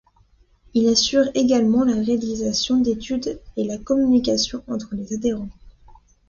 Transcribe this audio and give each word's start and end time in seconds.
Il 0.73 0.87
assure 0.87 1.25
également 1.35 1.83
la 1.85 1.93
réalisation 1.93 2.77
d'études 2.79 3.39
et 3.55 3.63
la 3.65 3.77
communication 3.77 4.63
entre 4.67 4.95
les 4.95 5.13
adhérents. 5.13 5.49